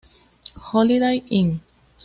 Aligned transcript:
Holiday 0.57 1.21
Inn 1.29 1.59